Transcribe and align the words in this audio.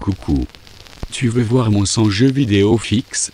Coucou. 0.00 0.46
Tu 1.12 1.28
veux 1.28 1.42
voir 1.42 1.70
mon 1.70 1.84
son 1.84 2.08
jeu 2.08 2.30
vidéo 2.30 2.78
fixe? 2.78 3.30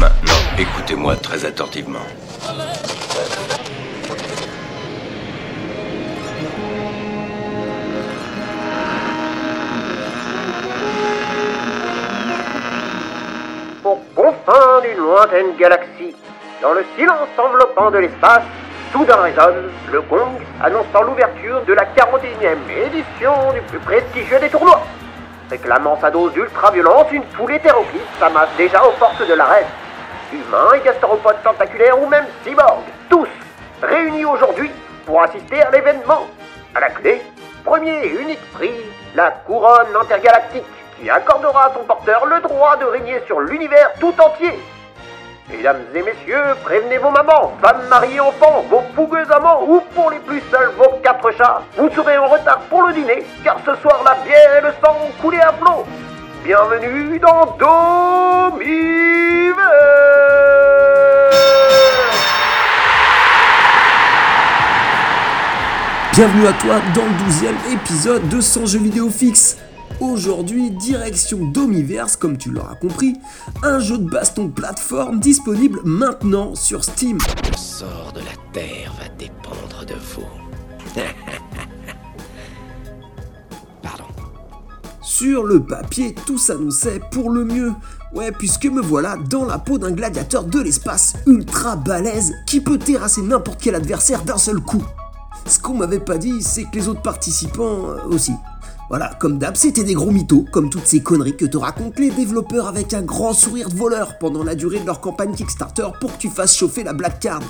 Maintenant, 0.00 0.32
écoutez-moi 0.58 1.14
très 1.14 1.44
attentivement. 1.44 2.00
D'une 14.86 15.04
lointaine 15.04 15.56
galaxie, 15.58 16.14
dans 16.62 16.72
le 16.72 16.84
silence 16.96 17.28
enveloppant 17.38 17.90
de 17.90 17.98
l'espace, 17.98 18.42
soudain 18.92 19.16
résonne 19.16 19.70
le 19.90 20.00
gong 20.02 20.38
annonçant 20.62 21.02
l'ouverture 21.02 21.62
de 21.62 21.72
la 21.72 21.84
41e 21.84 22.86
édition 22.86 23.52
du 23.52 23.60
plus 23.62 23.78
prestigieux 23.80 24.38
des 24.38 24.48
tournois. 24.48 24.82
Réclamant 25.50 25.98
sa 26.00 26.10
dose 26.10 26.32
d'ultra-violence, 26.32 27.06
une 27.12 27.24
foule 27.34 27.52
hétéroclite 27.52 28.02
s'amasse 28.18 28.48
déjà 28.56 28.84
aux 28.84 28.92
portes 28.92 29.26
de 29.26 29.34
l'arène. 29.34 29.66
Humains 30.32 30.74
et 30.74 30.80
gastéropodes 30.80 31.42
tentaculaires 31.42 32.00
ou 32.00 32.06
même 32.06 32.26
cyborgs, 32.44 32.82
tous 33.08 33.28
réunis 33.82 34.24
aujourd'hui 34.24 34.70
pour 35.04 35.22
assister 35.22 35.62
à 35.62 35.70
l'événement. 35.70 36.26
À 36.74 36.80
la 36.80 36.90
clé, 36.90 37.22
premier 37.64 38.04
et 38.04 38.20
unique 38.20 38.52
prix, 38.52 38.74
la 39.14 39.30
couronne 39.30 39.94
intergalactique 40.00 40.64
qui 41.00 41.10
accordera 41.10 41.66
à 41.66 41.72
son 41.74 41.84
porteur 41.84 42.26
le 42.26 42.40
droit 42.40 42.76
de 42.76 42.84
régner 42.86 43.20
sur 43.26 43.40
l'univers 43.40 43.92
tout 44.00 44.14
entier. 44.20 44.58
Mesdames 45.48 45.82
et 45.94 46.02
messieurs, 46.02 46.56
prévenez 46.64 46.98
vos 46.98 47.10
mamans, 47.10 47.52
femmes 47.62 47.86
mariées, 47.88 48.18
enfants, 48.18 48.64
vos 48.68 48.82
fougueux 48.96 49.30
amants 49.30 49.62
ou 49.68 49.80
pour 49.94 50.10
les 50.10 50.18
plus 50.18 50.42
seuls, 50.50 50.72
vos 50.76 50.98
quatre 51.04 51.30
chats. 51.38 51.62
Vous 51.76 51.88
serez 51.90 52.18
en 52.18 52.26
retard 52.26 52.58
pour 52.68 52.82
le 52.82 52.92
dîner, 52.92 53.24
car 53.44 53.56
ce 53.64 53.76
soir 53.80 54.02
la 54.04 54.14
bière 54.24 54.58
et 54.58 54.60
le 54.62 54.72
sang 54.84 54.96
ont 55.06 55.22
coulé 55.22 55.38
à 55.38 55.52
flot. 55.52 55.84
Bienvenue 56.44 57.20
dans 57.20 57.46
Domiver 57.58 58.66
Bienvenue 66.12 66.46
à 66.48 66.52
toi 66.54 66.80
dans 66.92 67.04
le 67.04 67.10
12e 67.30 67.72
épisode 67.72 68.28
de 68.28 68.40
100 68.40 68.66
jeux 68.66 68.78
vidéo 68.80 69.10
fixe. 69.10 69.58
Aujourd'hui, 70.00 70.70
direction 70.70 71.46
Domiverse, 71.46 72.16
comme 72.16 72.36
tu 72.36 72.50
l'auras 72.50 72.74
compris, 72.74 73.14
un 73.62 73.78
jeu 73.78 73.96
de 73.98 74.08
baston 74.08 74.48
plateforme 74.48 75.20
disponible 75.20 75.80
maintenant 75.84 76.54
sur 76.54 76.84
Steam. 76.84 77.18
Le 77.50 77.56
sort 77.56 78.12
de 78.14 78.20
la 78.20 78.36
Terre 78.52 78.92
va 79.00 79.08
dépendre 79.16 79.86
de 79.86 79.94
vous. 79.94 81.00
Pardon. 83.82 84.04
Sur 85.00 85.44
le 85.44 85.62
papier, 85.62 86.14
tout 86.26 86.38
s'annonçait 86.38 87.00
pour 87.10 87.30
le 87.30 87.44
mieux. 87.44 87.72
Ouais, 88.14 88.32
puisque 88.32 88.66
me 88.66 88.82
voilà 88.82 89.16
dans 89.30 89.44
la 89.44 89.58
peau 89.58 89.78
d'un 89.78 89.92
gladiateur 89.92 90.44
de 90.44 90.60
l'espace 90.60 91.14
ultra 91.26 91.76
balèze 91.76 92.34
qui 92.46 92.60
peut 92.60 92.78
terrasser 92.78 93.22
n'importe 93.22 93.60
quel 93.62 93.74
adversaire 93.74 94.22
d'un 94.22 94.38
seul 94.38 94.60
coup. 94.60 94.84
Ce 95.46 95.58
qu'on 95.58 95.74
m'avait 95.74 96.00
pas 96.00 96.18
dit, 96.18 96.42
c'est 96.42 96.64
que 96.64 96.74
les 96.76 96.88
autres 96.88 97.02
participants 97.02 97.90
euh, 97.90 98.08
aussi. 98.08 98.32
Voilà, 98.88 99.10
comme 99.18 99.38
d'hab, 99.38 99.56
c'était 99.56 99.82
des 99.82 99.94
gros 99.94 100.12
mythos, 100.12 100.44
comme 100.52 100.70
toutes 100.70 100.86
ces 100.86 101.00
conneries 101.00 101.36
que 101.36 101.44
te 101.44 101.56
racontent 101.56 102.00
les 102.00 102.10
développeurs 102.10 102.68
avec 102.68 102.94
un 102.94 103.02
grand 103.02 103.32
sourire 103.32 103.68
de 103.68 103.74
voleur 103.74 104.18
pendant 104.18 104.44
la 104.44 104.54
durée 104.54 104.78
de 104.78 104.86
leur 104.86 105.00
campagne 105.00 105.34
Kickstarter 105.34 105.88
pour 106.00 106.12
que 106.12 106.18
tu 106.18 106.30
fasses 106.30 106.56
chauffer 106.56 106.84
la 106.84 106.92
black 106.92 107.18
card. 107.18 107.42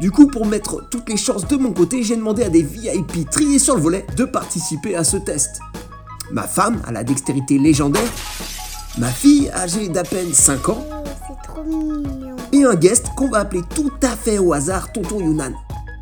Du 0.00 0.10
coup, 0.10 0.28
pour 0.28 0.46
mettre 0.46 0.88
toutes 0.90 1.08
les 1.10 1.18
chances 1.18 1.46
de 1.46 1.56
mon 1.56 1.72
côté, 1.72 2.02
j'ai 2.02 2.16
demandé 2.16 2.42
à 2.42 2.48
des 2.48 2.62
VIP 2.62 3.28
triés 3.30 3.58
sur 3.58 3.76
le 3.76 3.82
volet 3.82 4.06
de 4.16 4.24
participer 4.24 4.96
à 4.96 5.04
ce 5.04 5.18
test. 5.18 5.60
Ma 6.32 6.44
femme, 6.44 6.80
à 6.86 6.92
la 6.92 7.04
dextérité 7.04 7.58
légendaire, 7.58 8.10
ma 8.96 9.08
fille, 9.08 9.50
âgée 9.50 9.88
d'à 9.88 10.04
peine 10.04 10.32
5 10.32 10.70
ans, 10.70 10.86
mignon. 11.66 12.36
et 12.52 12.64
un 12.64 12.74
guest 12.74 13.08
qu'on 13.16 13.28
va 13.28 13.40
appeler 13.40 13.62
tout 13.74 13.92
à 14.02 14.16
fait 14.16 14.38
au 14.38 14.52
hasard 14.52 14.92
Tonton 14.92 15.20
Yunan. 15.20 15.52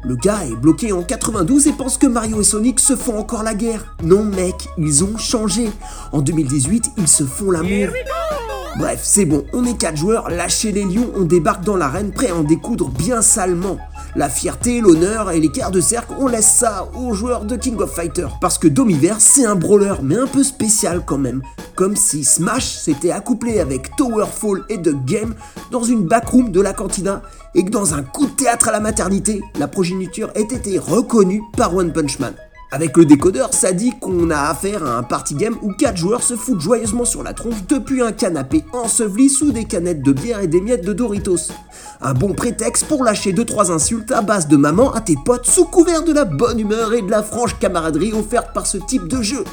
Le 0.06 0.16
gars 0.16 0.44
est 0.44 0.56
bloqué 0.56 0.92
en 0.92 1.02
92 1.02 1.66
et 1.66 1.72
pense 1.72 1.96
que 1.96 2.06
Mario 2.06 2.42
et 2.42 2.44
Sonic 2.44 2.78
se 2.78 2.94
font 2.94 3.18
encore 3.18 3.42
la 3.42 3.54
guerre. 3.54 3.96
Non 4.02 4.22
mec, 4.22 4.54
ils 4.76 5.02
ont 5.02 5.16
changé. 5.16 5.70
En 6.12 6.20
2018, 6.20 6.90
ils 6.98 7.08
se 7.08 7.24
font 7.24 7.50
l'amour. 7.50 7.88
Bref, 8.76 9.00
c'est 9.02 9.24
bon, 9.24 9.46
on 9.54 9.64
est 9.64 9.78
4 9.78 9.96
joueurs, 9.96 10.28
lâchez 10.28 10.72
les 10.72 10.84
lions, 10.84 11.10
on 11.16 11.22
débarque 11.22 11.64
dans 11.64 11.76
l'arène 11.76 12.12
prêt 12.12 12.30
à 12.30 12.34
en 12.36 12.42
découdre 12.42 12.88
bien 12.88 13.22
salement. 13.22 13.78
La 14.16 14.28
fierté, 14.28 14.80
l'honneur 14.80 15.32
et 15.32 15.40
les 15.40 15.50
quarts 15.50 15.72
de 15.72 15.80
cercle, 15.80 16.14
on 16.20 16.28
laisse 16.28 16.46
ça 16.46 16.88
aux 16.94 17.14
joueurs 17.14 17.44
de 17.44 17.56
King 17.56 17.76
of 17.80 17.92
Fighter. 17.92 18.28
Parce 18.40 18.58
que 18.58 18.68
Domiverse, 18.68 19.24
c'est 19.24 19.44
un 19.44 19.56
brawler, 19.56 19.94
mais 20.02 20.16
un 20.16 20.28
peu 20.28 20.44
spécial 20.44 21.02
quand 21.04 21.18
même. 21.18 21.42
Comme 21.74 21.96
si 21.96 22.22
Smash 22.22 22.76
s'était 22.76 23.10
accouplé 23.10 23.58
avec 23.58 23.96
Towerfall 23.96 24.62
et 24.68 24.80
The 24.80 24.94
Game 25.04 25.34
dans 25.72 25.82
une 25.82 26.04
backroom 26.04 26.52
de 26.52 26.60
la 26.60 26.72
cantina 26.72 27.22
et 27.56 27.64
que 27.64 27.70
dans 27.70 27.94
un 27.94 28.04
coup 28.04 28.26
de 28.26 28.32
théâtre 28.32 28.68
à 28.68 28.72
la 28.72 28.78
maternité, 28.78 29.42
la 29.58 29.66
progéniture 29.66 30.30
ait 30.36 30.42
été 30.42 30.78
reconnue 30.78 31.42
par 31.56 31.74
One 31.74 31.92
Punch 31.92 32.20
Man. 32.20 32.34
Avec 32.74 32.96
le 32.96 33.04
décodeur, 33.04 33.54
ça 33.54 33.70
dit 33.70 33.92
qu'on 34.00 34.30
a 34.30 34.48
affaire 34.50 34.84
à 34.84 34.96
un 34.96 35.04
party 35.04 35.36
game 35.36 35.54
où 35.62 35.72
4 35.72 35.96
joueurs 35.96 36.24
se 36.24 36.34
foutent 36.34 36.58
joyeusement 36.58 37.04
sur 37.04 37.22
la 37.22 37.32
tronche 37.32 37.64
depuis 37.68 38.02
un 38.02 38.10
canapé 38.10 38.64
enseveli 38.72 39.30
sous 39.30 39.52
des 39.52 39.64
canettes 39.64 40.02
de 40.02 40.10
bière 40.10 40.40
et 40.40 40.48
des 40.48 40.60
miettes 40.60 40.84
de 40.84 40.92
Doritos. 40.92 41.52
Un 42.02 42.14
bon 42.14 42.32
prétexte 42.34 42.86
pour 42.86 43.04
lâcher 43.04 43.32
2-3 43.32 43.70
insultes 43.70 44.10
à 44.10 44.22
base 44.22 44.48
de 44.48 44.56
maman 44.56 44.92
à 44.92 45.00
tes 45.00 45.14
potes 45.24 45.46
sous 45.46 45.66
couvert 45.66 46.02
de 46.02 46.12
la 46.12 46.24
bonne 46.24 46.58
humeur 46.58 46.92
et 46.94 47.02
de 47.02 47.10
la 47.12 47.22
franche 47.22 47.56
camaraderie 47.60 48.12
offerte 48.12 48.52
par 48.52 48.66
ce 48.66 48.78
type 48.78 49.06
de 49.06 49.22
jeu. 49.22 49.44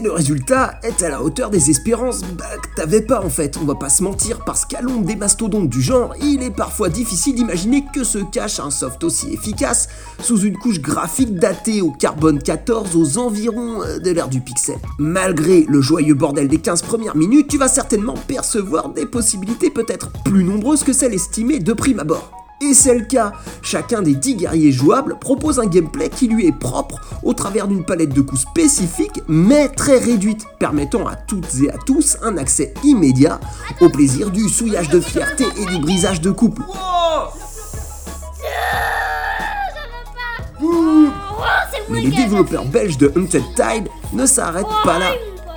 Et 0.00 0.02
le 0.02 0.12
résultat 0.12 0.80
est 0.82 1.02
à 1.02 1.10
la 1.10 1.22
hauteur 1.22 1.50
des 1.50 1.68
espérances 1.68 2.22
bah, 2.22 2.46
que 2.62 2.74
t'avais 2.74 3.02
pas 3.02 3.22
en 3.22 3.28
fait, 3.28 3.58
on 3.60 3.66
va 3.66 3.74
pas 3.74 3.90
se 3.90 4.02
mentir, 4.02 4.42
parce 4.46 4.64
qu'à 4.64 4.80
l'ombre 4.80 5.04
des 5.04 5.14
mastodontes 5.14 5.68
du 5.68 5.82
genre, 5.82 6.14
il 6.22 6.42
est 6.42 6.50
parfois 6.50 6.88
difficile 6.88 7.34
d'imaginer 7.34 7.84
que 7.92 8.02
se 8.02 8.16
cache 8.16 8.60
un 8.60 8.70
soft 8.70 9.04
aussi 9.04 9.30
efficace 9.30 9.88
sous 10.22 10.40
une 10.40 10.56
couche 10.56 10.80
graphique 10.80 11.34
datée 11.34 11.82
au 11.82 11.90
carbone 11.90 12.38
14 12.42 12.96
aux 12.96 13.18
environs 13.18 13.82
euh, 13.82 13.98
de 13.98 14.10
l'ère 14.10 14.28
du 14.28 14.40
pixel. 14.40 14.78
Malgré 14.98 15.66
le 15.68 15.82
joyeux 15.82 16.14
bordel 16.14 16.48
des 16.48 16.60
15 16.60 16.80
premières 16.80 17.16
minutes, 17.16 17.48
tu 17.48 17.58
vas 17.58 17.68
certainement 17.68 18.14
percevoir 18.26 18.88
des 18.88 19.04
possibilités 19.04 19.68
peut-être 19.68 20.10
plus 20.24 20.44
nombreuses 20.44 20.82
que 20.82 20.94
celles 20.94 21.12
estimées 21.12 21.58
de 21.58 21.74
prime 21.74 22.00
abord. 22.00 22.39
Et 22.62 22.74
c'est 22.74 22.94
le 22.94 23.04
cas. 23.04 23.32
Chacun 23.62 24.02
des 24.02 24.14
10 24.14 24.34
guerriers 24.36 24.72
jouables 24.72 25.16
propose 25.18 25.58
un 25.58 25.66
gameplay 25.66 26.10
qui 26.10 26.28
lui 26.28 26.46
est 26.46 26.58
propre 26.58 27.00
au 27.22 27.32
travers 27.32 27.66
d'une 27.66 27.84
palette 27.84 28.12
de 28.12 28.20
coups 28.20 28.42
spécifiques 28.42 29.22
mais 29.28 29.68
très 29.68 29.98
réduite, 29.98 30.46
permettant 30.58 31.06
à 31.06 31.16
toutes 31.16 31.54
et 31.62 31.70
à 31.70 31.78
tous 31.86 32.18
un 32.22 32.36
accès 32.36 32.74
immédiat 32.84 33.40
au 33.80 33.88
plaisir 33.88 34.30
du 34.30 34.48
souillage 34.48 34.90
de 34.90 35.00
fierté 35.00 35.44
et 35.56 35.64
du 35.66 35.78
brisage 35.78 36.20
de 36.20 36.30
couple. 36.30 36.62
Mais 41.88 42.00
les 42.02 42.10
développeurs 42.10 42.66
belges 42.66 42.98
de 42.98 43.12
Hunted 43.16 43.42
Tide 43.56 43.88
ne 44.12 44.26
s'arrêtent 44.26 44.66
pas 44.84 44.98
là. 44.98 45.10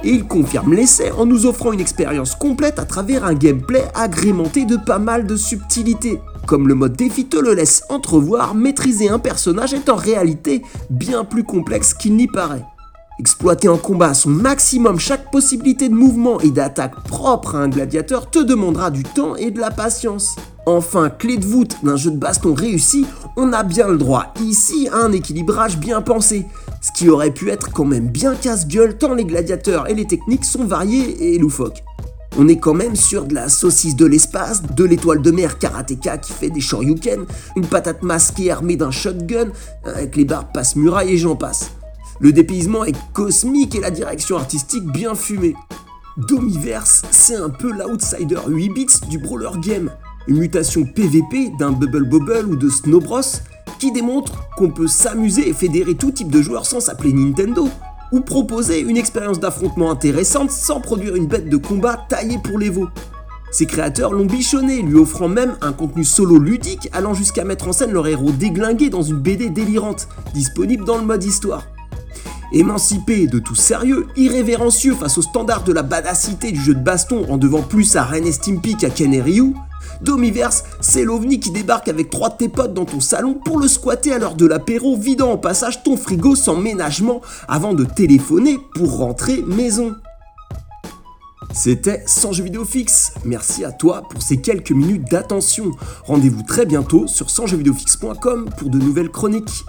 Et 0.03 0.09
ils 0.09 0.25
confirment 0.25 0.74
l'essai 0.74 1.12
en 1.12 1.25
nous 1.25 1.46
offrant 1.46 1.72
une 1.72 1.80
expérience 1.80 2.36
complète 2.36 2.80
à 2.80 2.86
travers 2.86 3.24
un 3.24 3.34
gameplay 3.34 3.84
agrémenté 3.96 4.66
de 4.66 4.75
pas 4.75 5.00
mal 5.00 5.25
de 5.25 5.38
subtilités. 5.38 6.19
Comme 6.46 6.68
le 6.68 6.75
mode 6.75 6.97
défi 6.97 7.25
te 7.25 7.38
le 7.38 7.53
laisse 7.53 7.84
entrevoir, 7.90 8.53
maîtriser 8.53 9.08
un 9.09 9.19
personnage 9.19 9.74
est 9.74 9.90
en 9.90 9.96
réalité 9.96 10.62
bien 10.90 11.24
plus 11.24 11.46
complexe 11.46 11.94
qu'il 11.94 12.16
n'y 12.16 12.28
paraît. 12.28 12.66
Exploiter 13.19 13.69
en 13.69 13.78
combat 13.78 14.09
à 14.09 14.13
son 14.13 14.31
maximum 14.31 15.00
chaque 15.00 15.31
possibilité 15.31 15.88
de 15.88 15.94
mouvement 15.94 16.40
et 16.42 16.50
d'attaque 16.50 16.95
propre 17.04 17.56
à 17.56 17.60
un 17.60 17.69
gladiateur 17.69 18.30
te 18.30 18.39
demandera 18.39 18.89
du 18.89 19.04
temps 19.04 19.36
et 19.36 19.51
de 19.51 19.60
la 19.60 19.69
patience. 19.72 20.36
Enfin, 20.66 21.10
clé 21.10 21.38
de 21.38 21.45
voûte 21.45 21.78
d'un 21.83 21.95
jeu 21.95 22.10
de 22.10 22.18
baston 22.18 22.54
réussi, 22.54 23.06
on 23.38 23.54
a 23.54 23.63
bien 23.63 23.88
le 23.88 23.98
droit 23.98 24.33
ici 24.42 24.89
à 24.92 24.98
un 24.98 25.12
équilibrage 25.12 25.78
bien 25.78 26.01
pensé, 26.01 26.48
ce 26.83 26.91
qui 26.91 27.09
aurait 27.09 27.31
pu 27.31 27.50
être 27.50 27.71
quand 27.71 27.85
même 27.85 28.09
bien 28.09 28.35
casse-gueule 28.35 28.97
tant 28.97 29.13
les 29.13 29.25
gladiateurs 29.25 29.89
et 29.89 29.95
les 29.95 30.06
techniques 30.06 30.45
sont 30.45 30.65
variés 30.65 31.33
et 31.33 31.39
loufoques. 31.39 31.83
On 32.38 32.47
est 32.47 32.57
quand 32.57 32.74
même 32.74 32.95
sur 32.95 33.25
de 33.25 33.35
la 33.35 33.47
saucisse 33.47 33.95
de 33.95 34.06
l'espace, 34.06 34.63
de 34.63 34.83
l'étoile 34.83 35.21
de 35.21 35.31
mer 35.31 35.59
karatéka 35.59 36.18
qui 36.18 36.33
fait 36.33 36.50
des 36.50 36.59
shoryuken, 36.59 37.25
une 37.56 37.65
patate 37.65 38.03
masquée 38.03 38.51
armée 38.51 38.75
d'un 38.75 38.91
shotgun, 38.91 39.51
avec 39.85 40.15
les 40.15 40.25
barres 40.25 40.51
passe-muraille 40.51 41.13
et 41.13 41.18
j'en 41.18 41.35
passe. 41.35 41.71
Le 42.19 42.31
dépaysement 42.31 42.85
est 42.85 42.97
cosmique 43.13 43.75
et 43.75 43.80
la 43.80 43.91
direction 43.91 44.38
artistique 44.38 44.85
bien 44.85 45.15
fumée. 45.15 45.56
Domiverse, 46.18 47.03
c'est 47.12 47.35
un 47.35 47.50
peu 47.50 47.71
l'outsider 47.71 48.39
8 48.47 48.69
bits 48.69 48.88
du 49.09 49.19
brawler 49.19 49.59
game. 49.62 49.91
Une 50.27 50.38
mutation 50.38 50.85
PVP 50.85 51.51
d'un 51.59 51.71
Bubble 51.71 52.07
Bobble 52.07 52.45
ou 52.50 52.56
de 52.56 52.69
Snow 52.69 53.00
Bros 53.00 53.21
qui 53.83 53.91
démontre 53.91 54.47
qu'on 54.56 54.69
peut 54.69 54.88
s'amuser 54.88 55.50
et 55.50 55.53
fédérer 55.53 55.95
tout 55.95 56.12
type 56.12 56.31
de 56.31 56.41
joueurs 56.41 56.65
sans 56.65 56.80
s'appeler 56.80 57.12
Nintendo. 57.12 57.68
ou 58.13 58.21
proposer 58.21 58.80
une 58.80 58.95
expérience 58.95 59.39
d'affrontement 59.39 59.89
intéressante 59.89 60.51
sans 60.51 60.80
produire 60.80 61.15
une 61.15 61.25
bête 61.25 61.50
de 61.50 61.57
combat 61.57 62.06
taillée 62.07 62.38
pour 62.38 62.59
les 62.59 62.69
veaux. 62.69 62.88
Ses 63.51 63.65
créateurs 63.65 64.13
l'ont 64.13 64.25
bichonné, 64.25 64.83
lui 64.83 64.95
offrant 64.95 65.27
même 65.27 65.57
un 65.62 65.74
contenu 65.74 66.03
solo 66.06 66.38
ludique 66.38 66.88
allant 66.94 67.15
jusqu'à 67.15 67.44
mettre 67.44 67.68
en 67.68 67.74
scène 67.74 67.91
leur 67.91 68.07
héros 68.07 68.31
déglingué 68.31 68.89
dans 68.89 69.01
une 69.01 69.18
BD 69.18 69.50
délirante, 69.50 70.07
disponible 70.33 70.85
dans 70.85 70.97
le 70.97 71.06
mode 71.06 71.24
histoire. 71.24 71.63
Émancipé 72.53 73.25
de 73.25 73.39
tout 73.39 73.56
sérieux, 73.56 74.06
irrévérencieux 74.15 74.94
face 74.94 75.18
aux 75.18 75.24
standards 75.24 75.63
de 75.63 75.74
la 75.74 75.83
badacité 75.83 76.51
du 76.51 76.62
jeu 76.62 76.75
de 76.75 76.83
baston 76.83 77.25
en 77.30 77.38
devant 77.38 77.63
plus 77.63 77.95
à 77.95 78.03
Ren 78.03 78.24
et 78.25 78.74
qu'à 78.75 78.91
Ken 78.91 79.19
Ryu, 79.19 79.56
Domiverse, 80.01 80.63
c'est 80.81 81.03
l'ovni 81.03 81.39
qui 81.39 81.51
débarque 81.51 81.88
avec 81.88 82.09
trois 82.09 82.30
de 82.30 82.38
tes 82.38 82.50
potes 82.50 82.74
dans 82.74 82.85
ton 82.85 83.00
salon 83.00 83.33
pour 83.33 83.59
le 83.59 83.68
squatter 83.68 84.13
à 84.13 84.19
l'heure 84.19 84.35
de 84.35 84.45
l'apéro, 84.45 84.97
vidant 84.97 85.31
en 85.31 85.38
passage 85.38 85.83
ton 85.83 85.97
frigo 85.97 86.35
sans 86.35 86.56
ménagement 86.56 87.21
avant 87.47 87.74
de 87.74 87.85
téléphoner 87.85 88.59
pour 88.75 88.97
rentrer 88.97 89.41
maison. 89.44 89.95
C'était 91.53 92.03
100 92.07 92.31
jeux 92.33 92.44
vidéo 92.45 92.65
fixe. 92.65 93.13
Merci 93.25 93.63
à 93.63 93.71
toi 93.71 94.07
pour 94.09 94.21
ces 94.24 94.38
quelques 94.38 94.71
minutes 94.71 95.09
d'attention. 95.12 95.71
Rendez-vous 96.03 96.41
très 96.41 96.65
bientôt 96.65 97.06
sur 97.07 97.27
100jeuxvideofixe.com 97.27 98.50
pour 98.57 98.69
de 98.69 98.80
nouvelles 98.80 99.12
chroniques. 99.12 99.63